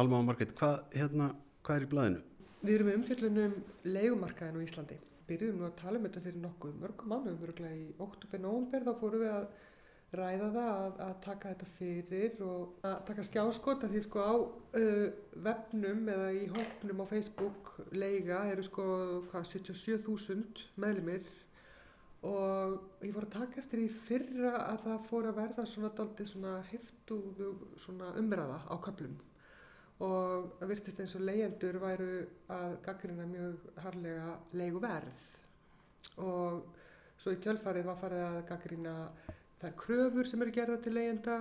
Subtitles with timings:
[0.00, 1.24] Alma og Margret, hvað, hérna,
[1.66, 2.20] hvað er í blæðinu?
[2.60, 4.96] Við erum umfjöldunum leigumarkaðin á Íslandi.
[5.28, 9.24] Byrjuðum nú að tala um þetta fyrir nokkuð mörgum mánuðum, örgulega í oktober-nóvember, þá fórum
[9.24, 9.44] við að
[10.16, 14.34] ræða það að, að taka þetta fyrir og að taka skjáskot að því sko á
[14.40, 15.04] uh,
[15.46, 18.86] vefnum eða í hóknum á Facebook leiga eru sko
[19.30, 21.28] hvað 77.000 meðlumir
[22.26, 26.32] og ég fór að taka eftir í fyrra að það fór að verða svona daldið
[26.32, 29.14] svona heftuðu svona umræða á köplum
[30.00, 32.12] og það virtist eins og leyendur væru
[32.54, 35.26] að gaggrina mjög harlega leiguverð
[36.24, 36.62] og
[37.20, 38.96] svo í kjölfarið var farið að gaggrina
[39.60, 41.38] þær kröfur sem eru gerða til leyenda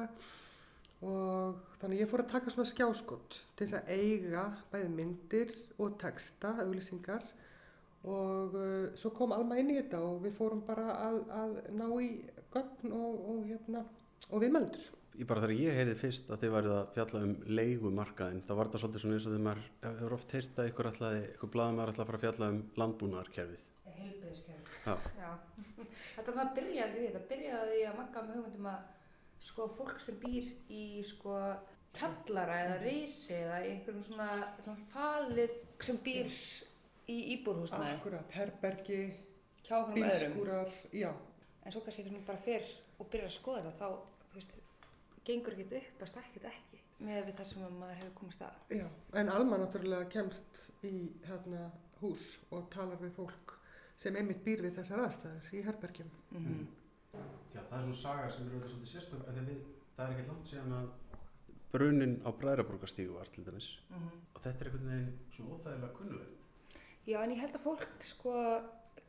[1.08, 5.96] og þannig ég fór að taka svona skjáskott til þess að eiga bæði myndir og
[6.02, 7.24] texta, auglýsingar
[8.04, 11.88] og uh, svo kom Alma inn í þetta og við fórum bara að, að ná
[12.04, 12.12] í
[12.52, 13.84] gögn og, og, hérna,
[14.30, 14.88] og viðmældur.
[15.20, 18.70] Ég bara þegar ég heyrið fyrst að þið værið að fjalla um leigumarkaðin, þá var
[18.72, 21.82] það svolítið svona eins og þegar maður hefur oft heyrt að ykkur ætlaði, ykkur blaðum
[21.84, 23.66] ætlaði að fara að fjalla um landbúnaðarkerfið.
[23.98, 24.70] Heilbreyðskerfið.
[24.86, 24.94] Já.
[25.20, 25.32] Já.
[26.16, 28.88] Þetta var að byrjaði ekki því, þetta byrjaði því að makka með hugmyndum að
[29.50, 31.36] sko fólk sem býr í sko
[32.00, 34.30] kallara eða reysi eða einhverjum svona,
[34.64, 36.32] svona falið sem býr
[37.10, 39.02] í íbúrhúsnaði Akkurat, herbergi,
[39.96, 41.12] bílskúrar, já.
[41.66, 44.60] En svo kannski þegar hún bara fer og byrjar að skoða þetta þá, þú veist,
[45.30, 48.60] gengur ekki upp að stakkið ekki með við það sem að maður hefur komist að.
[48.76, 48.88] Já,
[49.22, 50.96] en Alma náttúrulega kemst í
[51.30, 51.70] hérna,
[52.02, 53.56] hús og talar við fólk
[54.00, 56.12] sem einmitt býr við þessar aðstæður í herbergjum.
[56.34, 56.68] Mm
[57.10, 59.62] Já, það er svona saga sem er auðvitað svolítið við,
[59.96, 60.90] það er ekkert langt síðan að
[61.74, 66.46] brunin á Bræðraborgastígu var til dæmis og þetta er einhvern veginn svona óþægilega kunnulegt.
[67.10, 68.36] Já, en ég held að fólk sko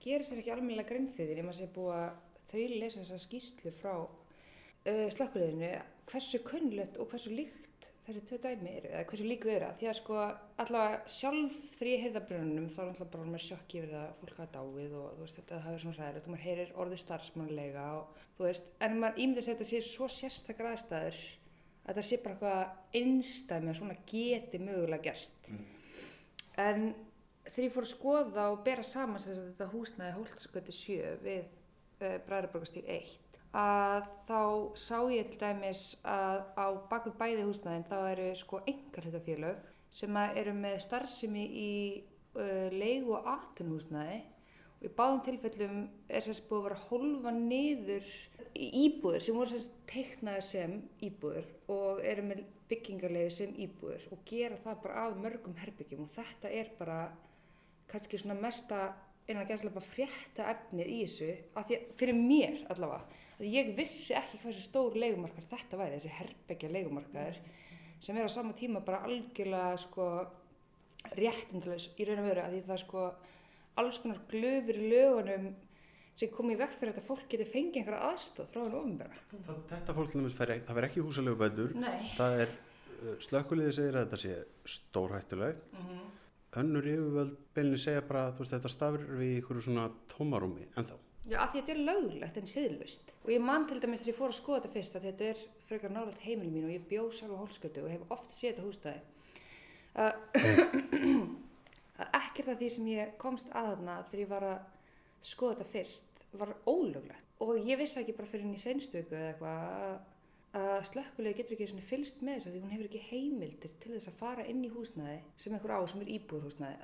[0.01, 2.09] gerir sér ekki almennilega grein fyrir því maður sé búið að
[2.51, 5.73] þau lesa þessa skýslu frá uh, slökkuleginu
[6.11, 9.89] hversu kunnlegt og hversu líkt þessi tvö dæmi eru, eða hversu lík þau eru því
[9.91, 10.17] að sko
[10.63, 14.17] allavega sjálf þegar ég heyrða brununum þá er alltaf bara mér sjokki yfir það að
[14.23, 17.03] fólk hafa dáið og þú veist þetta það er svona hræðilegt og maður heyrir orðið
[17.05, 22.07] starfsmannlega og þú veist en maður ímyndið sér þetta sé svo sérstakar aðstæður að þetta
[22.09, 25.53] sé bara eitthvað einstæmi að svona geti mögulega gerst.
[26.61, 26.91] En
[27.47, 31.43] þegar ég fór að skoða og bera saman þess að þetta húsnaði Holtsgötu 7 við
[31.47, 34.41] uh, Bræðarborgastík 1 að þá
[34.79, 40.19] sá ég til dæmis að á baku bæði húsnaðin þá eru sko engar hlutafélög sem
[40.21, 41.73] að eru með starfsemi í
[42.39, 44.21] uh, leigu og atunhúsnaði
[44.79, 48.13] og í báðum tilfellum er sérst búið að vera hólfa niður
[48.55, 54.59] íbúður sem voru sérst teiknaðir sem íbúður og eru með byggingarlegu sem íbúður og gera
[54.63, 57.01] það bara að mörgum herbyggjum og þetta er bara
[57.91, 58.93] kannski svona mesta
[59.27, 63.19] innan að gæslega bara frétta efnið í þessu af því að fyrir mér allavega að
[63.47, 67.41] ég vissi ekki hversu stór leigumarkar þetta væri, þessi herbyggja leigumarkaður
[68.05, 70.07] sem er á sama tíma bara algjörlega sko
[71.17, 73.09] réttindalega í raun og veru að því það sko
[73.81, 75.51] alls konar glöfur í lögunum
[76.21, 79.21] sem kom í vekk fyrir að fólk geti fengið einhverja aðstöð frá henni ofinbæra.
[79.71, 81.77] Þetta fólk til dæmis fær ekki, það verð ekki húsalegu bætur,
[82.19, 85.81] það er uh, slökkuliði segir að þetta sé stórhættulegt,
[86.61, 90.99] önnur yfirvöld beilinni segja bara að þetta stafir við ykkur svona tómarúmi ennþá.
[91.31, 93.13] Já, af því þetta er löglegt en siðlust.
[93.23, 95.43] Og ég man til dæmis þegar ég fór að skoða þetta fyrst að þetta er
[95.69, 98.67] frekar nálægt heimil mín og ég bjó sjálf á hólskötu og hef oft séð þetta
[98.67, 99.01] hússtæði.
[99.95, 100.15] Uh,
[102.03, 104.59] að ekkert af því sem ég komst að þarna þegar ég var að
[105.31, 107.27] skoða þetta fyrst var ólöglegt.
[107.47, 110.09] Og ég vissi ekki bara fyrir henni í seinstöku eða eitthvað að-
[110.91, 114.11] slökkulega getur ekki svona fylst með þess að því hún hefur ekki heimildir til þess
[114.11, 116.81] að fara inn í húsnæði sem einhver á sem er íbúðurhúsnæði.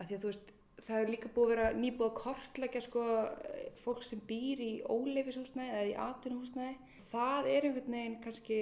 [0.76, 3.04] Það er líka búið að vera nýbúið að kortleggja sko
[3.84, 6.76] fólk sem býr í óleifishúsnæði eða í atvinnuhúsnæði.
[7.16, 8.56] Það er einhvern veginn kannski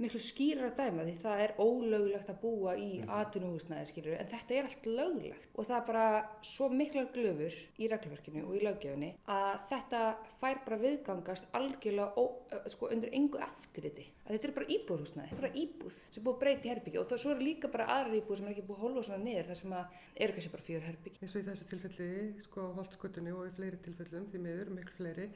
[0.00, 4.56] miklu skýrar að dæma því það er ólöglegt að búa í atvinnuhúsnæði skilur en þetta
[4.56, 5.50] er allt löglegt.
[5.54, 6.06] Og það er bara
[6.48, 10.00] svo miklar glöfur í reglverkinu og í löggefinni að þetta
[10.40, 12.24] fær bara viðgangast algjörlega ó,
[12.72, 16.42] sko, undir engu eftirriti að þetta er bara íbúðhúsnæði, bara íbúð sem er búið að
[16.42, 18.78] breyta í herbyggja og það svo eru líka bara aðrar íbúð sem er ekki búið
[18.78, 21.22] að holfa svona niður þar sem að eru kannski bara fjör herbyggja.
[21.24, 22.10] eins og í þessu tilfelli,
[22.46, 25.28] sko á holtskutunni og í fleiri tilfellum, því miður, miklu fleiri,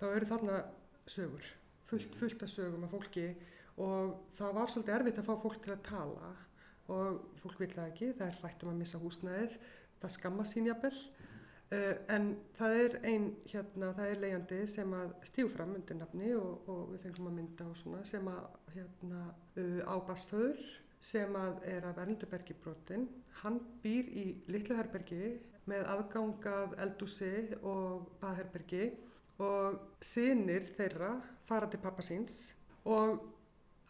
[0.00, 0.58] þá eru þarna
[1.14, 1.48] sögur,
[1.94, 3.28] fullt, fullt af sögum af fólki
[3.82, 6.32] og það var svolítið erfitt að fá fólk til að tala
[6.92, 9.54] og fólk vil það ekki, það er hrætt um að missa húsnæðið,
[10.02, 10.98] það skamma sín jafnvel,
[11.72, 12.26] uh, en
[12.58, 16.92] það er ein, hérna, það er leiðandi sem að stíu fram undir nafni og, og
[16.92, 18.44] við fengum að mynda og svona sem að,
[18.76, 19.22] hérna,
[19.56, 20.66] uh, á basföður
[21.04, 23.08] sem að er af Erlendubergi brotin.
[23.42, 25.34] Hann býr í litlu herbergi
[25.68, 28.86] með aðgangað eldúsi og baðherbergi
[29.44, 31.14] og sinir þeirra
[31.48, 32.52] fara til pappa síns
[32.84, 33.20] og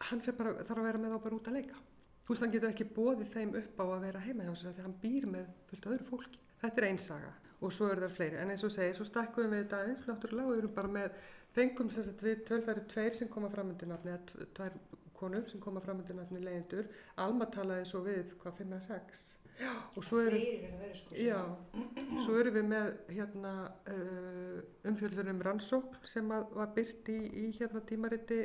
[0.09, 1.77] hann bara, þarf að vera með þá bara út að leika.
[2.25, 4.85] Þú veist, hann getur ekki bóðið þeim upp á að vera heima hjá sér því
[4.85, 6.39] hann býr með fullt öðru fólki.
[6.61, 8.37] Þetta er einn saga og svo eru það fleiri.
[8.41, 11.19] En eins og segir, svo stakkuðum við þetta aðeins náttúrulega og erum bara með,
[11.55, 14.75] fengum sem sagt við tölfæri tveir sem koma fram undir nafni, eða tv- tvær
[15.15, 16.89] konur sem koma fram undir nafni leyendur.
[17.23, 19.23] Alma talaði svo við, hvað, fimm eða sex.
[19.55, 20.39] Já, og svo eru...
[20.39, 21.15] Fleiri en að vera sko.
[21.21, 21.39] Já,
[22.25, 23.53] svo erum við með hérna
[23.93, 24.57] uh,
[24.89, 28.41] umfjöldun um rannsókn sem að, var byrt í, í hérna tímariti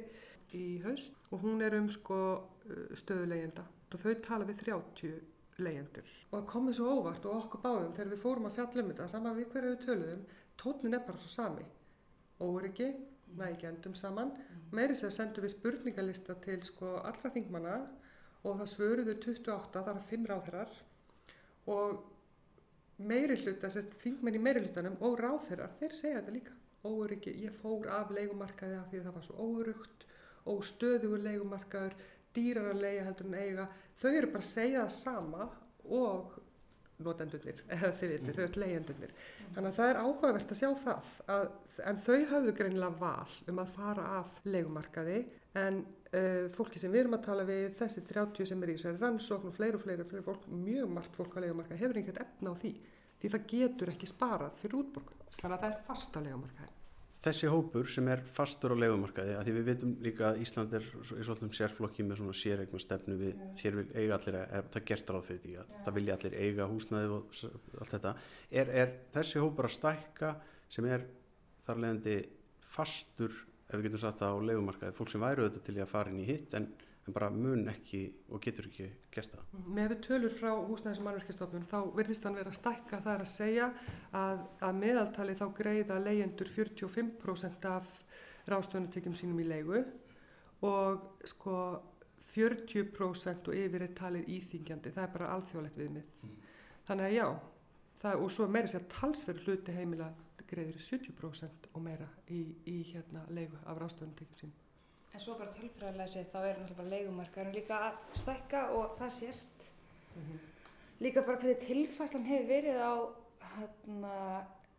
[0.58, 5.16] í haust og hún er um sko uh, stöðulegenda og þau tala við 30
[5.60, 6.10] leyendur.
[6.30, 9.08] Og það komið svo óvart og okkur báðum þegar við fórum að fjalla um þetta,
[9.10, 10.20] saman við hverju við töluðum,
[10.62, 11.66] tónin er bara svo sami.
[12.40, 12.90] Óryggi,
[13.36, 14.30] næ ekki endum saman.
[14.70, 17.80] Meiri sér sendum við spurningalista til sko allra þingmanna
[18.46, 20.78] og það svöruðu 28, það er 5 ráðherrar
[21.68, 22.00] og
[23.00, 23.70] meiri hluta,
[24.02, 26.56] þingmenn í meiri hlutanum og ráðherrar, þeir segja þetta líka.
[26.88, 30.06] Óryggi, ég fór af leigumarkaði af því að það var svo órugt,
[30.48, 31.96] óstöðugur leigumarkaður,
[32.36, 33.66] dýrar að leiga heldur en eiga.
[34.00, 35.48] Þau eru bara að segja það sama
[36.00, 36.38] og
[37.04, 39.14] notendurnir, eða þið veitir, þau veist leigjendurnir.
[39.54, 41.46] Þannig að það er áhugavert að sjá það, að,
[41.90, 45.20] en þau hafðu greinilega val um að fara af leigumarkaði,
[45.60, 45.82] en
[46.56, 49.54] fólki sem við erum að tala við, þessi 30 sem er í þessari rannsókn og
[49.54, 52.72] fleiri og fleiri, fleiri fólk, mjög margt fólk á leigumarkaði hefur einhvern efna á því,
[53.22, 55.24] því það getur ekki sparað fyrir útborgun.
[55.40, 56.74] Þannig að það er fast á leigumarkaði.
[57.20, 60.86] Þessi hópur sem er fastur á legumarkaði, að því við veitum líka að Ísland er
[61.04, 64.78] svo- í svolítum sérflokki með svona séregna stefnu við, hér vil eiga allir, að, það
[64.80, 67.36] er gert ráð fyrir því að það vilja allir eiga húsnæði og
[67.84, 68.14] allt þetta.
[68.50, 70.30] Er, er þessi hópur að stækka
[70.72, 71.04] sem er
[71.66, 72.16] þar leðandi
[72.72, 73.36] fastur,
[73.70, 76.22] ef við getum sagt það á legumarkaði, fólk sem væru auðvitað til að fara inn
[76.22, 76.66] í hitt en,
[77.06, 78.00] en bara mun ekki
[78.30, 79.54] og getur ekki gert það.
[79.78, 83.24] Með við tölur frá húsnæðis og mannverkistofnun þá virðist hann vera að stækka það er
[83.24, 83.70] að segja
[84.10, 87.94] að, að meðaltali þá greiða leyendur 45% af
[88.50, 89.84] ráðstöðunatekjum sínum í leigu
[90.66, 91.56] og sko
[92.30, 96.34] 40% og yfir er talið íþingjandi, það er bara alþjóðlegt viðmið.
[96.86, 97.26] Þannig að já,
[98.02, 100.10] það, og svo meira sér talsverð hluti heimila
[100.50, 104.58] greiðir 70% og meira í, í hérna leigu af ráðstöðunatekjum sínum.
[105.10, 109.12] En svo bara tölfræðilega séð þá er náttúrulega bara leigumarkaðurinn líka að stækka og það
[109.16, 109.66] sést.
[111.00, 112.94] Líka bara hvernig tilfæslan hefur verið á
[113.54, 114.14] hérna,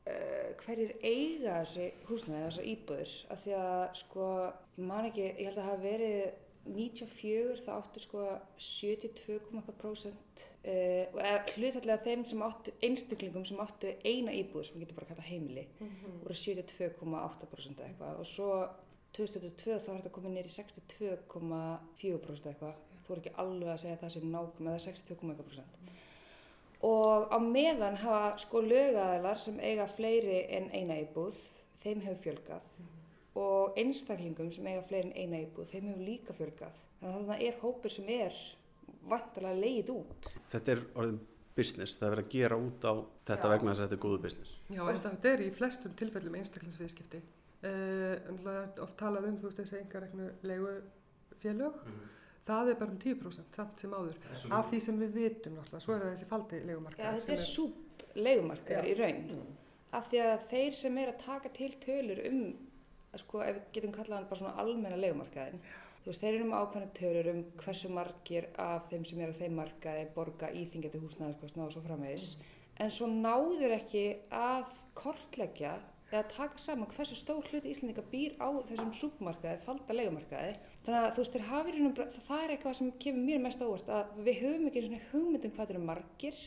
[0.07, 4.29] uh, hverjir eiga þessi húsnæði, þessar íbúður af því að sko,
[4.77, 8.19] ég man ekki, ég held að það hafi verið 94 það áttu sko
[8.61, 14.83] 72,1% uh, og eða hlutallega þeim sem áttu einstaklingum sem áttu eina íbúð sem við
[14.85, 15.65] getum bara kallað heimili
[16.21, 18.13] voru 72,8% eitthvað.
[18.21, 18.49] Og svo
[19.17, 22.75] 2022 þá er þetta komið nýri 62,4% eitthvað.
[23.01, 25.81] Þú er ekki alveg að segja það sem nákvæm eða 62,1%
[26.81, 31.37] og á meðan hafa sko lögaðalar sem eiga fleiri en eina íbúð
[31.83, 32.65] þeim hefur fjölgað
[33.39, 37.43] og einstaklingum sem eiga fleiri en eina íbúð þeim hefur líka fjölgað þannig að það
[37.47, 38.39] er hópur sem er
[39.07, 41.21] vantalega leið út Þetta er orðin
[41.55, 42.93] business, það er verið að gera út á
[43.27, 43.51] þetta Já.
[43.53, 44.53] vegna þess að þetta er góðu business.
[44.71, 47.21] Já, þetta, er í flestum tilfellum einstaklingsviðskipti.
[47.61, 51.81] Uh, er oft talað um, þú veist, þessi engareknu leigufélög.
[52.47, 54.15] Það er bara um 10% samt sem áður.
[54.57, 57.19] Af því sem við vitum náttúrulega, svo er það þessi faldi Já, leigumarkaður.
[57.19, 58.93] þetta er sem súb leigumarkaður Já.
[58.95, 59.45] í raun.
[59.99, 62.41] Af því að þeir sem er að taka til tölur um,
[63.19, 65.61] sko, ef við getum kallað hann bara svona almenna leigumarkaðin,
[66.01, 69.39] þú veist, þeir eru um ákveðna tölur um hversu margir af þeim sem eru á
[69.41, 72.35] þeim markaði borga íþingjandi húsnæðarkostna og svo framvegis.
[72.81, 75.75] En svo náður ekki að kortleggja
[76.11, 80.55] eða taka saman hversu stór hluti Íslandinga býr á þessum súbmarkaði, falda leigumarkaði.
[80.85, 81.93] Þannig að þú veist, raunum,
[82.27, 85.53] það er eitthvað sem kemur mér mest á óvart að við höfum ekki svona hugmyndum
[85.55, 86.41] hvað eru margir.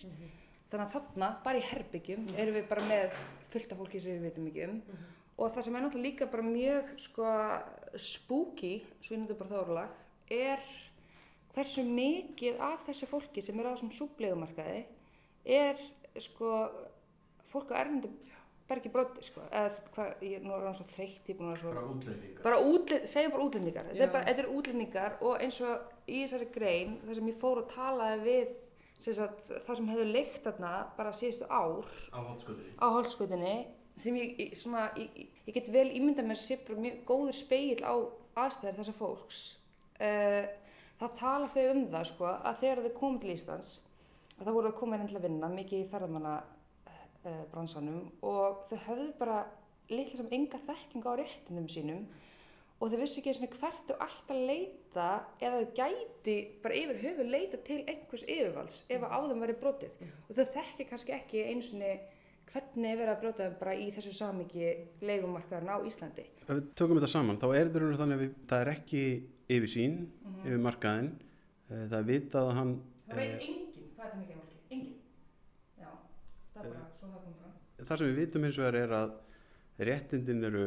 [0.69, 3.19] Þannig að þarna, bara í herbyggjum, erum við bara með
[3.53, 4.81] fullt af fólki sem við veitum ekki um.
[5.35, 7.31] Og það sem er náttúrulega líka bara mjög sko,
[7.99, 9.97] spooky, svo ég náttúrulega bara það orðalag,
[10.31, 10.61] er
[11.55, 14.85] hversu mikið af þessu fólki sem er á þessum súblegumarkaði
[15.45, 15.83] er
[16.23, 16.53] sko,
[17.51, 18.15] fólk á erlendum
[18.65, 21.65] bergi broti, sko, eða hvað, ég nú er hann svo þreytt, ég er búin að
[21.67, 22.43] vera svo útlendingar.
[22.47, 26.23] bara útlend, segjum bara útlendingar þetta er, bara, þetta er útlendingar og eins og í
[26.23, 28.55] þessari grein þar sem ég fór og talaði við
[29.05, 31.91] sem sagt, það sem hefur leikt þarna bara síðustu ár
[32.81, 33.55] Á haldsköldri.
[33.97, 35.11] Sem ég, svona, ég,
[35.47, 37.95] ég- get vel ímyndað mér sé bara mjög góður speill á
[38.45, 39.43] aðstæður þessa fólks.
[39.95, 40.49] Uh,
[40.99, 43.73] það tala þau um það sko að þegar þau komið til Íslands
[44.35, 48.65] að það voru að koma inn til að vinna mikið í ferðamanna uh, bransanum og
[48.71, 49.39] þau höfðu bara
[49.93, 52.03] litla sem enga þekking á réttindum sínum
[52.81, 55.07] og þau vissu ekki einu sinni hvert þau ætti að leita
[55.39, 59.57] eða þau gæti bara yfir höfu leita til einhvers yfirvalds ef að á þeim væri
[59.61, 60.03] brotið.
[60.27, 61.93] Og þau þekki kannski ekki einu sinni
[62.55, 64.67] hvernig er verið að þeim bara í þessu samiki
[65.03, 66.25] leigumarkaðurinn á Íslandi.
[66.45, 69.03] Ef við tökum þetta saman, þá er þetta rauninu þannig að við, það er ekki
[69.57, 69.97] yfirsýn
[70.45, 71.11] yfir markaðinn.
[71.71, 72.75] Eh, Það er vitað að hann,
[73.09, 74.99] Það veit enginn hvað þetta mikið er fólki, enginn.
[75.81, 75.91] Já,
[76.55, 77.87] það er bara svo það kom fram.
[77.89, 79.17] það sem við vitum hins vegar er að
[79.91, 80.67] réttindin eru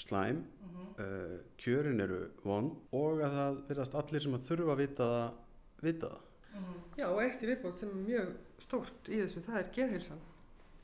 [0.00, 4.80] slæm, Mm uh, kjörin eru von og að það verðast allir sem að þurfa að
[4.82, 5.30] vita það,
[5.86, 6.26] vita það.
[6.98, 10.20] Já, og eitt í viðbót sem er mjög stórt í þessu, það er geðheilsan.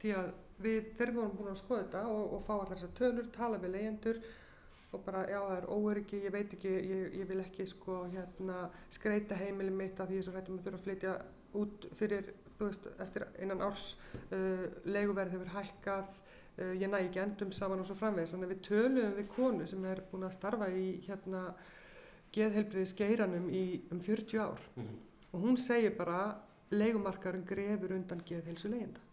[0.01, 2.99] Því að við, þegar við vorum búin að skoða þetta og, og fá allar þessar
[2.99, 4.21] tölur, tala við leyendur
[4.97, 8.67] og bara, já, það er óöryggi, ég veit ekki, ég, ég vil ekki sko hérna
[8.93, 11.15] skreita heimili mitt að því ég er svo hrættum að þurfa að flytja
[11.61, 13.89] út fyrir, þú veist, eftir innan árs,
[14.31, 16.13] uh, leiguverð hefur hækkað,
[16.61, 18.33] uh, ég næ ekki endum saman og svo framvegis.
[18.35, 21.43] Þannig að við töluðum við konu sem er búin að starfa í hérna
[22.37, 24.63] geðhelbriðis geiranum í um 40 ár
[25.33, 26.21] og hún segir bara
[26.73, 29.06] leigumarkaðurinn grefur undan geðheilsu leyenda.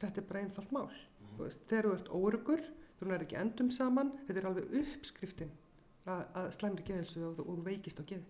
[0.00, 0.90] Þetta er bara einfalt mál.
[1.36, 2.62] Þú Veist, þegar þú ert órugur,
[2.98, 5.52] þú er ekki endum saman, þetta er alveg uppskriftin
[6.06, 8.24] að, að slæmri geðheilsu og, og þú veikist á geði.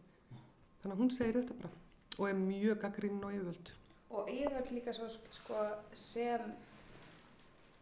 [0.81, 1.73] Þannig að hún segir þetta bara
[2.19, 3.71] og er mjög gaggrinn og yfirvöld.
[4.11, 5.61] Og yfirvöld líka svo sko
[5.97, 6.51] sem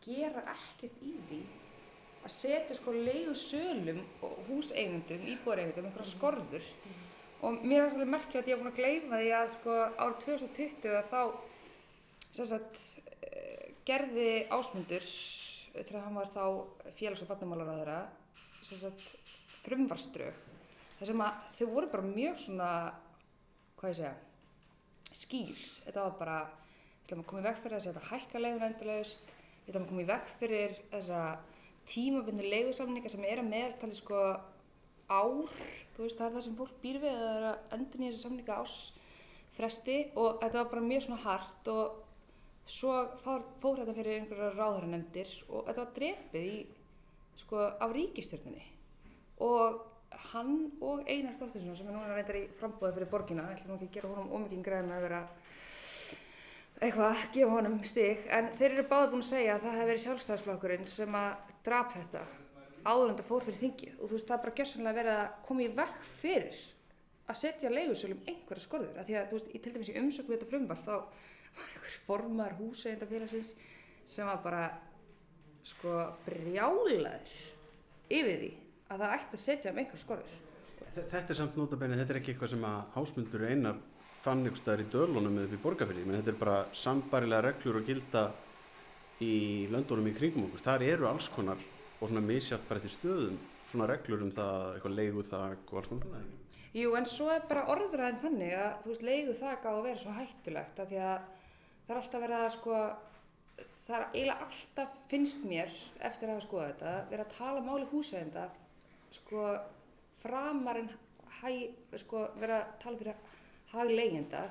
[0.05, 1.41] gera ekkert í því
[2.25, 6.67] að setja sko leigu sölum og húseigendum, íbúðareigendum einhverja skorður
[7.39, 10.19] og mér finnst alveg merkilegt að ég hef búin að gleyma því að sko árið
[10.25, 11.23] 2020 að þá
[12.39, 12.81] sagt
[13.89, 15.09] gerði ásmundur
[15.73, 16.45] þegar hann var þá
[16.99, 17.31] félags- og
[18.69, 19.17] sagt
[19.65, 20.35] frumvarströg
[20.99, 22.71] þar sem að þau voru bara mjög svona
[23.79, 24.15] hvað ég segja
[25.19, 28.67] skýr, þetta var bara við ætlum að koma í veg fyrir þess að hækka leigun
[28.67, 29.31] endalaust,
[29.65, 31.21] við ætlum að koma í veg fyrir þessa
[31.89, 34.25] tímabundu leigusamninga sem er að meðaltali sko
[35.09, 35.55] ár,
[35.95, 38.27] þú veist það er það sem fólk býr við það er að endur nýja þessi
[38.27, 38.75] samninga ás
[39.57, 42.08] fresti og þetta var bara mjög svona hart og
[42.69, 46.57] svo fór, fór þetta fyrir einhverja ráðhæranemdir og þetta var drepið í
[47.39, 48.67] sko af ríkistjórninni
[49.45, 49.85] og
[50.33, 53.97] hann og Einar Þorstinsson sem er núna reyndar í frambúða fyrir borgina, ætlum ekki að
[53.97, 55.21] gera honum ómikið græðin að vera
[56.79, 60.05] eitthvað, gefa honum stig, en þeir eru báði búin að segja að það hefði verið
[60.05, 62.25] sjálfstæðisflokkurinn sem að drap þetta
[62.85, 63.97] áður en þetta fór fyrir þingið.
[63.99, 66.61] Og þú veist það er bara gjössanlega verið að koma í vekk fyrir
[67.29, 70.37] að setja leigursölum einhverja skorður, af því að þú veist, í til dæmis í umsöknu
[70.37, 70.95] þetta frumvar þá
[72.09, 73.55] formar húseigendafélagsins
[74.09, 74.63] sem var bara
[75.69, 77.33] sko brjálaður
[78.09, 78.51] yfir því
[78.89, 80.37] að það ætti að setja um einhverja skorður.
[80.95, 83.81] Þe- Þetta er samt notabenni, þetta er ekki eitthvað sem að ásmundur einar
[84.25, 87.79] fann ykkur staðar í dörlunum eða upp í borgarfyrði, menn þetta er bara sambarilega reglur
[87.83, 88.23] og gilda
[89.23, 89.33] í
[89.73, 90.65] löndunum í kringum okkur.
[90.65, 91.61] Þar eru alls konar
[91.99, 93.39] og svona misjátt bara til stöðum
[93.69, 96.27] svona reglur um það, eitthvað leigu þak og alls konar.
[96.79, 100.03] Jú, en svo er bara orðræðin þannig að þú veist, leigu þak á að vera
[100.03, 101.38] svo hættulegt af því að
[101.89, 102.79] það er alltaf verið að sko,
[103.87, 107.91] það er eiginlega alltaf finnst mér eftir að hafa skoðað þetta verið að tala máli
[107.93, 108.47] húsæðenda
[109.17, 109.45] sko
[110.21, 110.91] framar en
[111.41, 111.53] hæ,
[111.97, 113.23] sko, verið að tala fyrir
[113.73, 114.49] hag leigjenda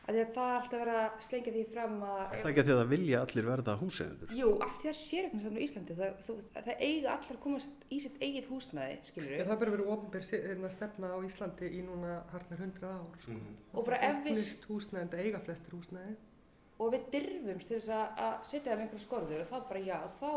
[0.00, 2.62] af því að það er alltaf verið að slengja því fram að Er það ekki
[2.62, 4.32] að því að það vilja allir verða húseigendur?
[4.40, 8.00] Jú, af því að séregnarstofnum í Íslandi það, þú, það eiga allir að koma í
[8.02, 11.84] sitt eigið húsnæði, skilur Já, það er bara verið ofnbér hérna, stefna á Íslandi í
[11.86, 13.20] núna hartnar 100 ár.
[13.22, 13.38] Sko.
[13.76, 14.42] og bara ef við
[16.80, 19.82] og við dyrfumst til þess að, að setja það með einhverja skorður og þá bara
[19.84, 20.30] já, þá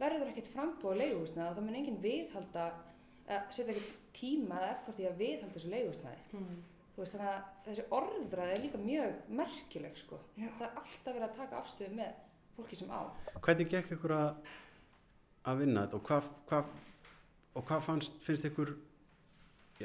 [0.00, 2.64] verður ekkert frambúið leiguhúsnæði og þá mun enginn viðhalda,
[3.26, 6.24] að setja ekkert tíma eða effort í að viðhalda þessu leiguhúsnæði.
[6.40, 6.58] Mm.
[6.96, 10.18] Þú veist þannig að þessi orðræði er líka mjög merkileg sko.
[10.36, 12.20] Það er alltaf verið að taka afstöðu með
[12.56, 13.00] fólki sem á.
[13.44, 14.52] Hvernig gekk ykkur að,
[15.44, 16.70] að vinna þetta og hvað, hvað,
[17.52, 18.72] og hvað fannst, finnst ykkur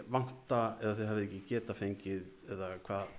[0.08, 3.18] vanta eða þið hafið ekki geta fengið eða hvað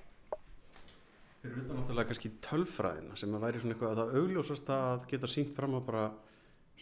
[1.43, 5.31] fyrir utan náttúrulega kannski tölfræðina sem að væri svona eitthvað að það augljósast að geta
[5.31, 6.05] sínt fram á bara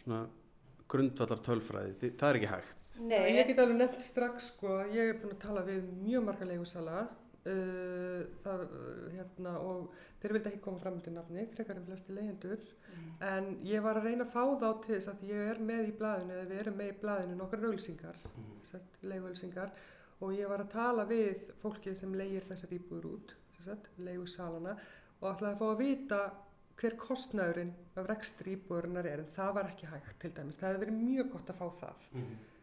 [0.02, 0.20] svona
[0.90, 2.76] grundvallar tölfræði, Þi- það er ekki hægt.
[3.00, 6.48] Nei, ég get alveg nefnt strax sko, ég er búin að tala við mjög marga
[6.50, 11.86] leigusala uh, það, uh, hérna, og þeir vildi ekki koma fram til nafni, frekar en
[11.86, 12.66] flesti leyendur,
[13.24, 15.94] en ég var að reyna að fá þá til þess að ég er með í
[16.02, 18.88] blaðinu, eða við erum með í blaðinu nokkar auglýsingar, mm.
[19.06, 19.72] leiguauglýsingar,
[20.20, 23.34] og ég var að tala við fólkið sem leigir þessar íbúður út,
[23.98, 24.76] leigusalana,
[25.20, 26.20] og ætlaði að fá að vita
[26.80, 30.84] hver kostnæðurinn af rekstri íbúðurinnar er, en það var ekki hægt til dæmis, það hefði
[30.86, 32.06] verið mjög gott að fá það.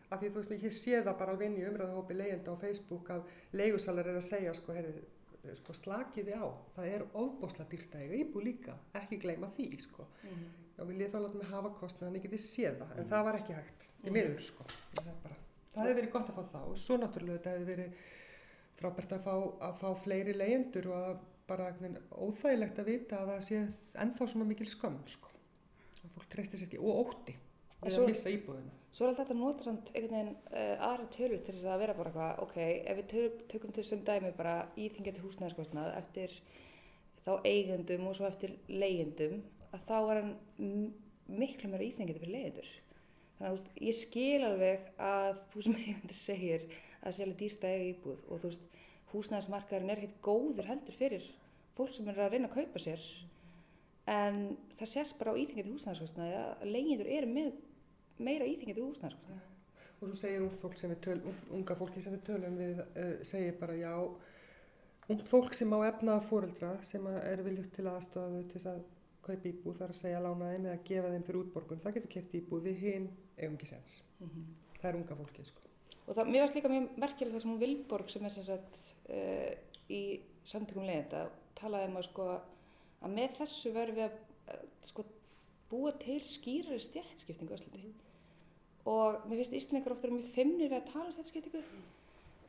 [0.09, 3.09] Af því þú veist, ég sé það bara alveg inn í umræðahópi leigjenda á Facebook
[3.13, 3.23] að
[3.59, 5.03] leigusalar er að segja sko, heyrðu,
[5.59, 10.07] sko slakiði á, það er ofbósla dýrt að eiga íbú líka, ekki gleyma því sko,
[10.23, 10.47] Mhm.
[10.77, 13.23] já vil ég þá láta mig hafa kostnað en ég geti séð það, en það
[13.25, 14.63] var ekki hægt í miður sko,
[14.95, 15.35] það bara
[15.73, 17.93] það hefði verið gott að fá það og svo náttúrulega þetta hefði verið
[18.77, 19.33] frábært að fá,
[19.67, 21.69] að fá fleiri leyendur og að bara
[22.11, 23.59] óþægilegt að vita að það sé
[24.03, 25.29] ennþá svona mikil skömm sko,
[26.03, 28.73] að fólk treystir sér ekki og ótti við svo- að missa íbúðina.
[28.97, 32.09] Svo er alltaf þetta samt einhvern veginn uh, aðra tölur til þess að vera bara
[32.11, 32.55] eitthvað, ok,
[32.91, 36.33] ef við tök, tökum til sem dæmi bara íþingjandi húsnæðarskostnað eftir
[37.27, 39.41] þá eigendum og svo eftir leigendum,
[39.75, 40.33] að þá er hann
[41.27, 42.71] miklu meira íþingjandi fyrir leyendur.
[43.37, 46.67] Þannig að veist, ég skil alveg að þú sem eigandi segir
[47.07, 48.67] það sé alveg dýrt að eiga íbúð og þú veist,
[49.13, 51.27] húsnæðarsmarkaðurinn er ekkert góður heldur fyrir
[51.77, 53.03] fólk sem er að reyna að kaupa sér
[54.11, 54.39] en
[54.77, 57.49] það sést bara á íþingjandi húsnæðarskostnaði að leyendur eru með
[58.23, 59.53] meira íþingjandi húsnæðarskostnaði.
[59.97, 62.81] Og svo segir ungt fólk sem við töl, ung- unga fólki sem við tölum við,
[62.85, 63.93] uh, segir bara já,
[65.09, 68.83] ungt fólk sem á efna fóreldra sem er viljugt til aðstofa þau til þess að
[69.27, 72.35] kaupa íbúð þar að segja lána þeim eða gefa þeim fyrir útborgun, það getur keft
[72.39, 73.97] íbúð við hinn eigum ekki sens.
[74.77, 75.65] Það er unga fólkið sko.
[76.07, 78.79] Og það, mér varst líka mjög merkilegt það sem hún Vilborg sem er sem sagt
[79.11, 79.51] uh,
[79.91, 80.01] í
[80.47, 81.25] samtökum leiðenda
[81.59, 84.17] talaði um að sko að með þessu verðum við að
[84.53, 85.05] uh, sko
[85.67, 87.91] búa til skýrari stjættskiptingu á Íslandi.
[88.87, 91.63] Og mér finnst Íslandingar ofta mjög feimnir við að tala um stjættskiptingu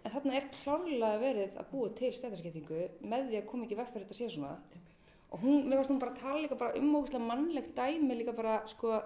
[0.06, 3.94] en þarna er klárlega verið að búa til stjættskiptingu með því að koma ekki vekk
[3.94, 4.52] fyrir þetta sé svona.
[5.28, 8.36] Og hún, mér varst hún bara að tala líka bara um ógustlega mannlegt dæmi líka
[8.38, 9.00] bara sko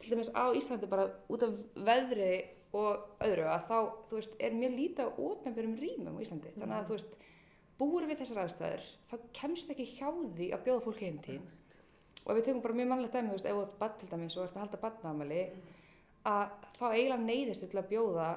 [0.00, 2.32] til dæmis á Íslandi bara út af veðri
[2.76, 3.78] og öðru að þá,
[4.10, 6.52] þú veist, er mjög lítið á ofnbjörnum rýmum á Íslandi.
[6.58, 7.14] Þannig að, þú veist,
[7.78, 11.40] búur við þessar aðstæður, þá kemst ekki hjá því að bjóða fólki heim til.
[12.24, 14.10] Og ef við tökum bara mjög mannlegt dæmi, þú veist, ef þú ert bann til
[14.12, 15.42] dæmis og ert að halda bannafmæli,
[16.28, 16.46] að
[16.76, 18.28] þá eiginlega neyðist til að bjóða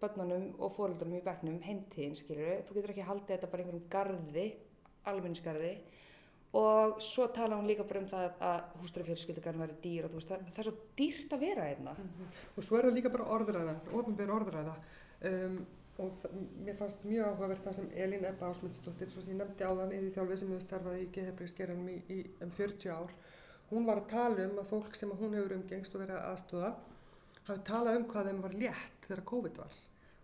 [0.00, 3.90] bönnunum og fóröldunum í bekknum heim þín, skilur Þú getur ekki haldið þetta bara einhverjum
[3.92, 4.46] garði,
[5.08, 5.72] almenningsgarði.
[6.58, 10.32] Og svo tala hún líka bara um það að hústarafjölskyldugarn væri dýr og þú veist,
[10.32, 11.92] það, það er svo dýrt að vera einna.
[12.56, 14.74] Og svo er það líka bara orðræðan, ofinbjör orðræða.
[15.30, 15.60] Um,
[16.00, 16.34] og það,
[16.66, 20.14] mér fannst mjög áhugavert það sem Elín Ebba Ásmundsdóttir, svo sem ég nefndi áðan yfir
[20.16, 23.14] þjálfi sem hefur starfað í geðhebriðsgerðanum í, í um 40 ár.
[23.70, 26.72] Hún var að tala um að fólk sem hún hefur umgengst og verið að aðstóða
[27.46, 29.76] hafi talað um hvað þeim var létt þegar COVID var.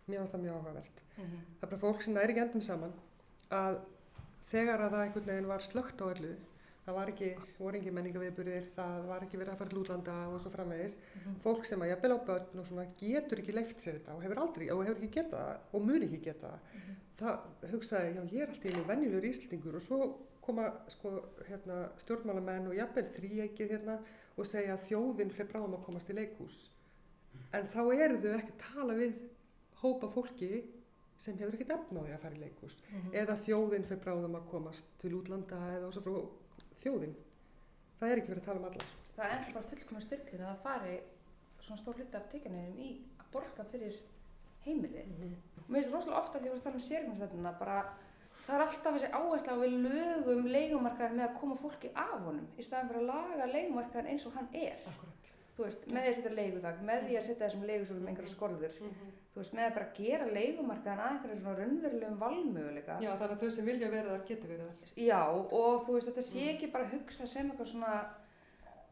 [0.06, 1.02] Mér fannst það mjög áhugavert.
[1.16, 1.82] Það er bara
[4.50, 6.34] þegar að það einhvern veginn var slögt á öllu,
[6.86, 10.36] það var ekki, voru ekki menningaviðburðir, það var ekki verið að fara til útlanda og
[10.42, 10.98] svo framvegis,
[11.42, 14.42] fólk sem að jafnvel á börn og svona getur ekki leift sér þetta og hefur
[14.44, 16.52] aldrei, og hefur ekki getað og mun ekki geta
[17.18, 20.00] það, það hugsaði, já ég er alltaf einu venjulegur íslendingur og svo
[20.46, 21.12] koma sko
[21.48, 23.98] hérna stjórnmálamenn og jafnvel þríegið hérna
[24.36, 26.58] og segja að þjóðin fyrir bráðum að komast í leikhús.
[27.56, 29.16] En þá eru þau ekki að tala við
[29.80, 30.50] hópa fólki
[31.16, 32.80] sem hefur ekkert því að fara í leikhús
[33.12, 36.16] eða þjóðin fyrir bráðum að komast til útlanda eða og svo frá
[36.82, 37.14] þjóðin.
[37.96, 38.88] Það er ekki verið að tala um alla.
[38.90, 39.04] Sko.
[39.16, 40.96] Það er bara fullkominn styrklun að það fari
[41.66, 44.00] svona stór hluti af tekjanauðum í að borga fyrir
[44.66, 45.14] heimilið.
[45.62, 47.78] Og mér finnst rosalega ofta því að að tala um sérgjómsstefnuna bara
[48.46, 52.46] það er alltaf þessi áhersla á við lögum leigumarkaðar með að koma fólki af honum
[52.54, 54.76] í staðan fyrir að laga leigumarkaðar eins og hann er.
[54.92, 55.15] Akkurat.
[55.56, 58.74] Þú veist, með því að setja leiguþak, með því að setja þessum leigusólum einhverja skorður.
[59.32, 62.96] Þú veist, með að bara gera leigumarkaðan að einhverjum svona raunverulegum valmöguleika.
[63.00, 64.92] Já, þannig að þau sem vilja verið þar geti verið þar.
[65.00, 67.94] Já, og þú veist, þetta sé ekki bara hugsa sem eitthvað svona,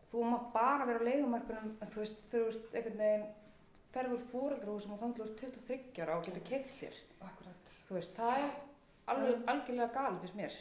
[0.08, 3.30] þú mátt bara vera á leigumarkunum, þú veist, þú veist, einhvern veginn,
[3.92, 7.00] ferður fóreldrahúsum og þannig þú ert 23 ára og getur keiftir.
[7.20, 7.74] Akkurat.
[7.84, 8.54] Þú veist, það er
[9.12, 10.60] alveg algjörlega gal fyrst mér.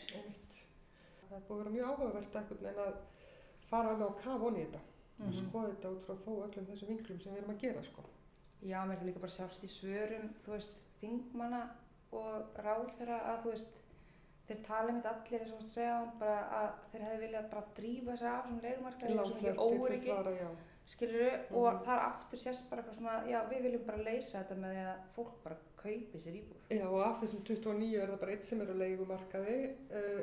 [1.23, 2.97] Það er búið að vera mjög að
[3.69, 4.89] fara alveg á kaf onni í þetta
[5.27, 8.03] og skoða þetta út frá þó öllum þessum vinklum sem við erum að gera sko.
[8.63, 11.61] Já, mér finnst það líka bara sjást í svörum, þú veist, þingmanna
[12.11, 13.79] og ráðherra að, þú veist,
[14.47, 17.65] þeir tala mitt allir eins og þú veist segja, bara að þeir hefði viljað bara
[17.79, 20.05] drífa sig af svona leigumarkaði og svona sem óryggi.
[20.07, 20.47] svara já.
[20.85, 21.83] skiluru og Mhm.
[21.85, 24.97] þar aftur sést bara eitthvað svona, já við viljum bara leysa þetta með því að
[25.15, 26.57] fólk bara kaupi sér íbúð.
[26.69, 30.21] Já og af þessum 29 er það bara eitt sem er á leigumarkaði uh,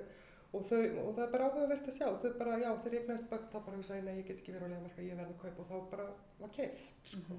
[0.53, 2.07] og, þau, og það er bara áhugavert að sjá.
[2.23, 4.73] Þau bara, já þeir eignast bara, það bara hugsaði nei ég get ekki verið á
[4.75, 6.07] leigumarkaði, ég verði að kaupa og þá bara
[6.41, 7.39] var keift sko.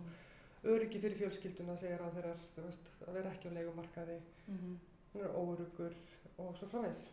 [0.72, 4.76] Öryggi fyrir fjölskylduna segir á þeirrar, þú veist, að vera ekki á leigumarkaði, Mhm.
[5.14, 5.94] hún er órugur
[6.38, 7.08] og svo framvegs.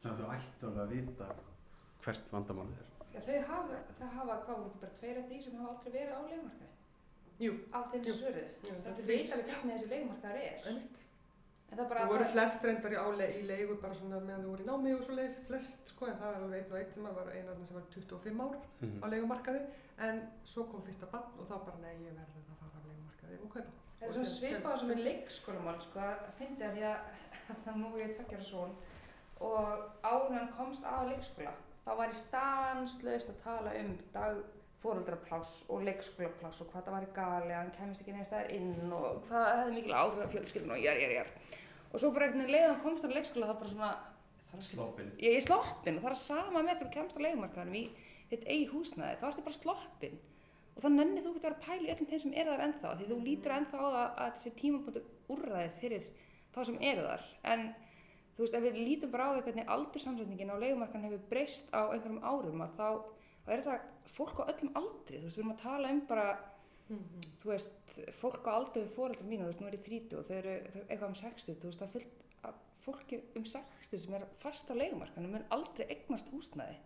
[0.00, 1.28] Þannig að þú ætti alveg að vita
[2.04, 2.86] hvert vandamálið er.
[3.14, 5.92] Já, þau hafa, það hafa, hvað voru ekki bara tveir af því sem hafa aldrei
[5.92, 6.74] verið á leigumarkaði?
[7.38, 8.44] Jú, Af þeim svöruðu.
[8.62, 10.80] Það er veit alveg hvernig þessi leigumarkaðar er.
[11.76, 14.68] Það Það voru flest reyndar í, ále, í leigu bara svona meðan þú voru í
[14.68, 17.28] námi og svo leiðis flest sko en það var alveg einn og einn sem var
[17.34, 19.02] eina sem var 25 ár Mhm.
[19.04, 19.60] á leigumarkaði
[19.98, 23.40] en svo kom fyrsta bann og þá bara nei ég verði að fara á leigumarkaði
[23.44, 23.70] og kaupa.
[23.98, 26.18] þetta er Og svona svipað sem í leikskólamál, sko, að
[26.68, 26.98] að því að,
[27.68, 28.74] að nú er ég tveggjara svon
[29.40, 29.66] og
[30.02, 31.52] áður hann komst á leikskóla,
[31.84, 34.36] þá var ég stanslaust að tala um dag
[34.82, 38.52] fóröldrapláss og leikskólapláss og hvað það var í gali, að hann kemist ekki neins staðar
[38.54, 41.32] inn og hvað hefði mikil áhrif af fjölskyldun og jár, jár, jár.
[41.88, 43.90] Og svo bara veginn leiðan komst hann á leikskóla, það bara svona,
[44.64, 45.10] Sloppin.
[45.20, 47.82] ég er sloppin og það er sama með þú kemst á leikumarkaðanum í
[48.30, 50.14] þitt eigi húsnæði, þá ertu bara sloppin
[50.78, 53.08] og þá nennir þú ekki að vera í öllum þeim sem eru þar ennþá því
[53.10, 55.02] þú lítur ennþá á það að þessi tímabundu
[55.34, 56.08] úrræði fyrir
[56.54, 57.64] þá sem eru þar en
[58.36, 61.80] þú veist ef við lítum bara á það hvernig aldursamsetningin á leigumarkan hefur breyst á
[61.90, 62.88] einhverjum árum að þá,
[63.48, 66.28] þá er þetta fólk á öllum aldri þú veist við erum að tala um bara
[66.88, 70.28] þú veist fólk á aldri við fóreldrar mínu þú veist nú er ég 30 og
[70.28, 74.14] þau eru eitthvað um 60 þú veist það er fullt af fólki um 60 sem
[74.18, 76.78] er fast á leigumarkanum mun aldrei eignast húsnæði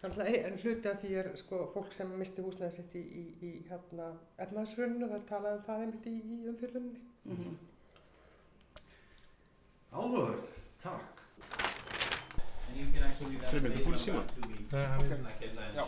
[0.00, 3.50] Þannig að hluti af því er sko fólk sem misti húsnæði sitt í, í, í
[3.68, 4.06] hérna
[4.40, 7.02] ernaðsrunnu, það er talað um það einmitt í, í umfjöldunni.
[7.26, 7.58] mm -hmm.
[9.90, 11.19] Áhugavert, takk.
[13.50, 14.28] Þetta búið í símann?
[14.70, 15.84] Nei, hann er Já.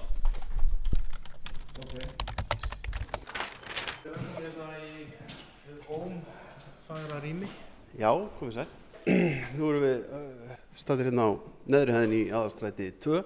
[5.92, 7.48] Ómfæra rými.
[7.98, 8.66] Já, komið sæl.
[9.56, 11.30] Nú erum við uh, staðir hérna á
[11.70, 13.22] neðri hæðin í aðalstræti 2.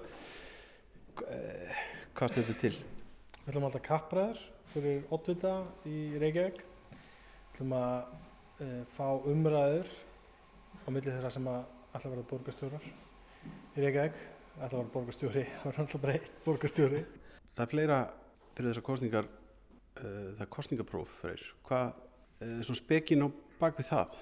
[1.17, 1.81] Uh,
[2.17, 2.73] hvað stendur til?
[2.77, 5.55] Við ætlum alltaf kappræður fyrir Ottvita
[5.89, 6.61] í Reykjavík.
[6.61, 8.13] Við ætlum að
[8.61, 9.91] uh, fá umræður
[10.85, 11.61] á milli þeirra sem að
[11.93, 12.89] alltaf verða borgarstjórar
[13.47, 14.21] í Reykjavík.
[14.57, 17.01] Alltaf verða borgarstjóri, það verður alltaf bara einn borgarstjóri.
[17.53, 17.97] Það er fleira
[18.57, 20.05] fyrir þessar kostningar, uh,
[20.37, 21.43] það er kostningapróf fyrir.
[21.67, 21.91] Hvað
[22.47, 23.27] er svona spekin á
[23.59, 24.17] bakvið það?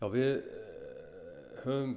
[0.00, 1.94] Já, við eh, höfum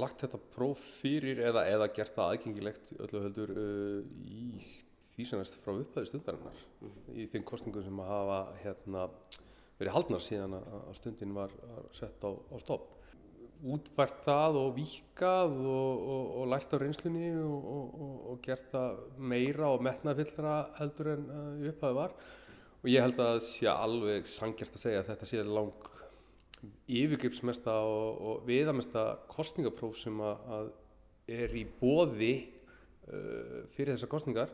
[0.00, 4.48] lagt þetta próf fyrir eða, eða gert það aðgengilegt öllu heldur uh, í
[5.14, 6.62] því sem næst frá upphæðu stundarinnar
[7.14, 9.04] í þeim kostningum sem hafa hérna,
[9.78, 12.90] verið haldnar síðan að að stundin var, var sett á, á stopp.
[13.64, 17.68] Útvært það og víkað og, og, og lært á reynslunni og,
[18.04, 22.12] og, gert það meira og metnafyllra heldur en uh, í upphæðu var.
[22.82, 25.88] Og ég held að það sé alveg sangjart að segja að þetta sé lang
[26.92, 30.70] yfirgripsmesta og, viðamesta kostningapróf sem að,
[31.32, 34.52] er í bóði uh, fyrir þessar kostningar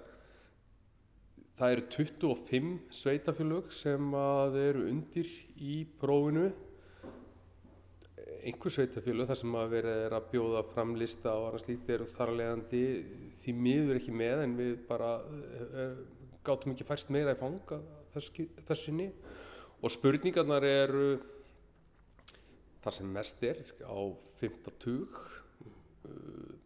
[1.60, 6.48] það eru 25 sveitafélög sem að eru undir í prófinu
[8.40, 12.32] einhver sveitafélög þar sem að verið er að bjóða framlista og annars lítið eru þar
[12.32, 12.82] að leiðandi
[13.40, 15.98] því miður ekki með en við bara uh,
[16.46, 17.74] gátum ekki færst meira í fang
[18.14, 19.10] þessu, þessu sinni.
[19.80, 21.10] Og spurningarnar eru
[22.84, 23.98] þar sem mest er á
[24.40, 25.20] 15 tug
[26.08, 26.56] uh,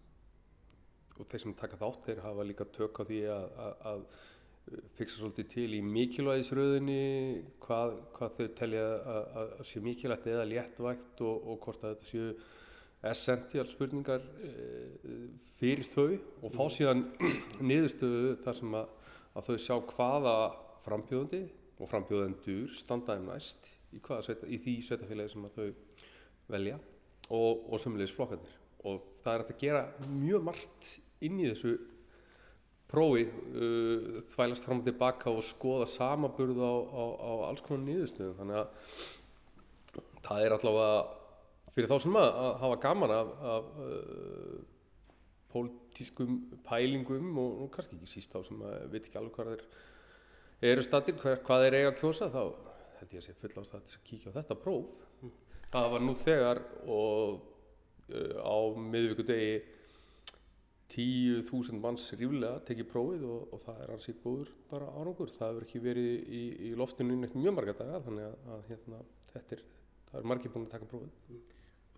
[1.15, 4.07] og þeir sem taka þátt þeir hafa líka tök á því að, að, að
[4.97, 7.01] fixa svolítið til í mikilvægisröðinni
[7.63, 12.31] hvað, hvað þau telja að, sé mikilvægt eða léttvægt og, og hvort að þetta séu
[13.05, 15.27] essential spurningar uh,
[15.59, 17.05] fyrir þau og fá síðan
[17.69, 18.97] niðurstöðu þar sem að,
[19.35, 20.37] að þau sjá hvaða
[20.87, 21.43] frambjóðandi
[21.75, 25.69] og frambjóðendur standaðum næst í, sveita, í því sveitafélagi sem að þau
[26.55, 26.79] velja
[27.33, 28.61] og, og sömulegis flokkarnir.
[28.85, 30.91] Og það er að gera mjög margt
[31.25, 31.77] inn í þessu
[32.91, 38.39] prófi uh, þvælast fram og tilbaka og skoða samaburð á, á, á alls konar nýðustöðum
[38.41, 38.69] þannig að
[40.25, 40.99] það er allavega
[41.75, 44.61] fyrir þá sem að, að hafa gaman af, af uh,
[45.55, 49.67] pólitískum pælingum og, og kannski ekki síst þá sem að veit ekki alveg hvað þeir
[50.73, 52.43] eru statir, hver, hvað þeir eiga að kjósa þá
[53.01, 55.03] held ég að sé full ástæð að kíkja á þetta próf.
[55.75, 57.41] Það var nú þegar og
[58.15, 59.57] uh, á miðvíkudegi
[60.95, 65.33] 10.000 manns ríflega tekið prófið og, og það er í góður bara árangur.
[65.35, 69.01] Það hefur ekki verið í, í loftinu neitt mjög marga daga þannig að, að hérna,
[69.33, 69.65] þetta er,
[70.21, 71.41] er margir búin að taka prófið.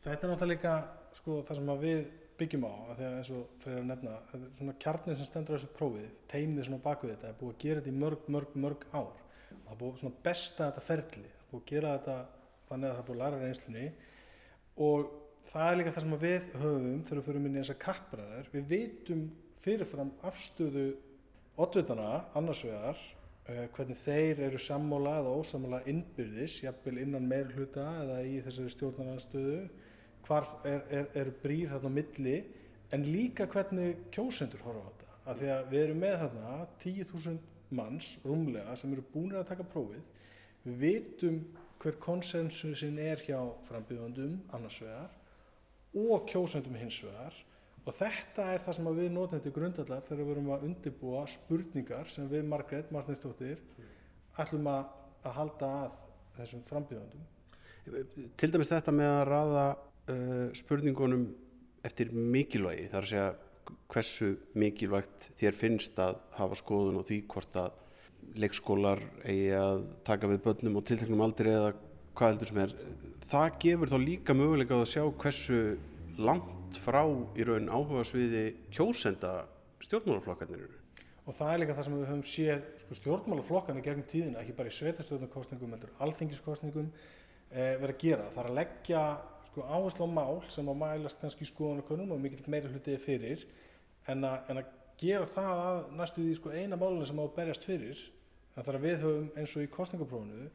[0.07, 0.77] Þetta er náttúrulega líka
[1.19, 2.01] sko, það sem við
[2.37, 4.17] byggjum á, að því að eins og fyrir að nefna,
[4.59, 7.83] svona kjarnið sem stendur á þessu prófið, teimið svona baku þetta, er búið að gera
[7.83, 9.23] þetta í mörg, mörg, mörg ár.
[9.51, 12.17] Það er búið svona besta þetta ferli, það er búið að gera þetta
[12.69, 13.87] þannig að það er búið að læra reynslunni
[14.87, 15.15] og
[15.53, 19.27] það er líka það sem við höfum þegar við fyrir minni þessar kappræðar við vitum
[19.63, 20.87] fyrirfram afstöðu
[21.57, 27.87] oddvitana annars vegar uh, hvernig þeir eru sammála eða ósammála innbyrðis jafnvel innan meir hluta
[28.03, 29.59] eða í þessari stjórnarnarstöðu
[30.27, 32.37] hvar er, er, er brýr þarna á milli
[32.95, 35.13] en líka hvernig kjósendur horfa á þetta.
[35.27, 39.67] Af því að við erum með þarna 10.000 manns rúmlega sem eru búinir að taka
[39.73, 40.03] prófið.
[40.67, 41.39] Við vitum
[41.83, 45.15] hver konsensusin er hjá frambjöðundum annars vegar
[45.97, 47.37] og kjósendum hins vegar
[47.87, 52.11] og þetta er það sem við notum til grundallar þegar við erum að undirbúa spurningar
[52.11, 53.63] sem við Margrét Martinsdóttir
[54.37, 54.89] ætlum að,
[55.23, 56.01] að halda að
[56.37, 57.27] þessum frambjöðundum.
[58.37, 61.29] Til dæmis þetta með að raða uh, spurningunum
[61.87, 63.29] eftir mikilvægi, þar að segja
[63.91, 67.83] hversu mikilvægt þér finnst að hafa skoðun og því hvort að
[68.43, 71.75] leikskólar eigi að taka við börnum og tilteknum aldrei eða
[72.17, 72.75] hvað heldur sem er
[73.27, 75.61] það gefur þá líka möguleika að sjá hversu
[76.19, 77.03] langt frá
[77.37, 79.47] í raun áhuga sviði kjósenda
[79.83, 80.81] stjórnmálaflokkarnir eru.
[81.27, 84.55] og það er líka það sem við höfum séð sko, stjórnmálaflokkan í gegnum tíðina, ekki
[84.55, 86.91] bara í sveitastjórnarkostningum, heldur alþingiskostningum
[87.51, 88.29] eh, vera að gera.
[88.31, 89.03] Það er að leggja
[89.49, 93.43] sko, áherslu á mál sem að mælast kannski skoðanakonum og mikill meira hlutið fyrir
[94.07, 97.35] en, a, en að gera það að næstu því sko, eina málunum sem á að
[97.41, 98.07] berjast fyrir
[98.55, 100.47] en þar að við höfum eins og í kostningaprófunu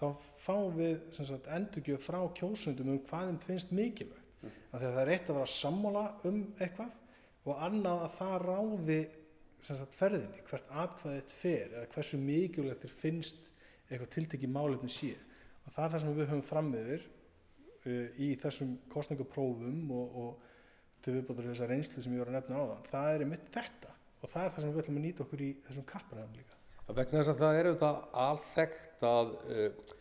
[0.00, 0.06] þá
[0.40, 4.26] fáum við sagt, endurgjöf frá kjósundum um hvað þeim finnst mikilvægt.
[4.40, 4.52] Mm.
[4.72, 6.94] af því að það er eitt að vera sammála um eitthvað
[7.44, 9.00] og annað að það ráði
[9.60, 13.42] sagt, ferðinni, hvert atkvæðið fer eða hversu mikilvægt þér finnst
[13.90, 15.10] eitthvað tiltekki málefni sé.
[15.66, 20.48] Og það er það sem við höfum fram yfir uh, í þessum kostningaprófum og, og
[21.04, 23.92] til viðbótur þessar reynslu sem ég voru að nefna á þann það er einmitt þetta
[24.20, 26.59] og það er það sem við ætlum að nýta okkur í þessum kapparæðum líka
[26.96, 29.92] vegna þess að það er auðvitað alþekkt að uh,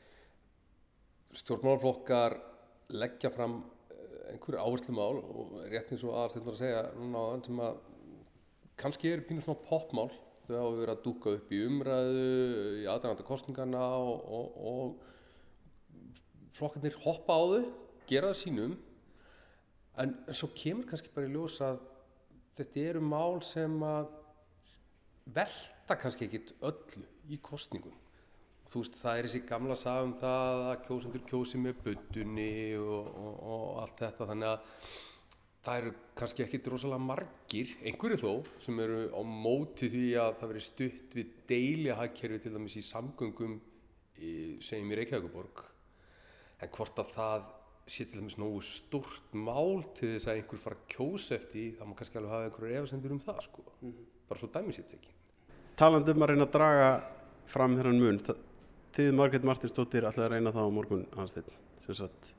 [1.39, 2.37] stjórnmálflokkar
[2.99, 3.99] leggja fram uh,
[4.31, 7.61] einhverju áherslu mál og rétt eins og aðalstinn var að segja núna á þann sem
[7.67, 7.85] að
[8.79, 10.09] kannski er pínu svona popmál
[10.49, 12.27] þau hafa verið að dúka upp í umræðu
[12.79, 17.65] í aðrænda kostningarna og, og, og flokkarnir hoppa á þau,
[18.09, 18.77] gera það sínum.
[19.99, 21.83] En, en svo kemur kannski bara í ljós að
[22.57, 24.09] þetta eru mál sem að
[25.89, 27.95] velta kannski ekkit öllu í kostningum
[28.61, 33.07] og þú veist það er þessi gamla sagum það að kjósendur kjósi með buddunni og,
[33.17, 34.83] og allt þetta þannig að
[35.65, 40.53] það eru kannski ekki rosalega margir, einhverju þó, sem eru á móti því að það
[40.53, 43.59] veri stutt við deili að hagkerfi til dæmis í samgöngum,
[44.21, 45.63] í, segjum í Reykjavíkuborg,
[46.61, 47.51] en hvort að það
[47.89, 51.87] sé til dæmis nógu stort mál til þess að einhver fara að kjósa eftir, þá
[51.89, 54.11] má kannski alveg hafa einhverju efasendur um það, sko, mm -hmm.
[54.29, 55.18] bara svo dæmisýtt ekki.
[55.79, 56.89] Taland um að reyna að draga
[57.49, 58.19] fram þennan mun,
[58.97, 61.05] þið Margret Martinsdóttir ætlaði að reyna það á morgun
[61.85, 62.33] sem sagt,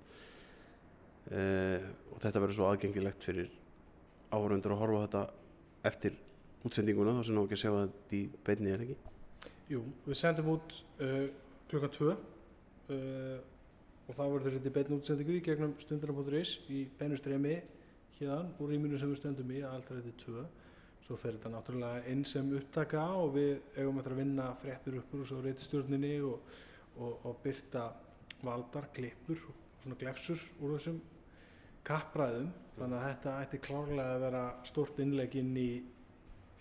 [1.30, 3.52] Uh, og þetta verður svo aðgengilegt fyrir
[4.34, 5.20] áhörundur að horfa þetta
[5.86, 6.16] eftir
[6.66, 8.96] útsendinguna þá sem ná ekki að sjá þetta í beinni er ekki?
[9.70, 10.74] Jú, við sendum út
[11.06, 11.28] uh,
[11.70, 12.16] klukkan 2 uh,
[14.08, 17.60] og þá verður þetta í beinni útsendingu í gegnum stundina.is í beinustremi
[18.16, 20.44] hérna úr rýminu sem við stöndum í að alltaf þetta er 2
[21.04, 25.24] svo fer þetta náttúrulega inn sem upptaka og við eigum eftir að vinna fréttur uppur
[25.24, 26.50] og svo reytstjórninni og,
[26.98, 27.86] og, og byrta
[28.44, 31.00] valdar, klippur og svona glefsur úr þessum
[31.86, 32.50] kappræðum.
[32.78, 35.70] Þannig að þetta ætti klárlega að vera stort innleg inn í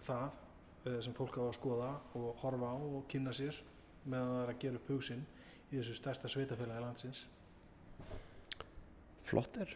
[0.04, 0.40] það
[0.86, 3.60] eh, sem fólk á að skoða og horfa á og kynna sér
[4.06, 5.28] meðan það er að gera upp hugsin
[5.70, 7.26] í þessu stærsta sveitafélagi landsins.
[9.30, 9.76] Flott er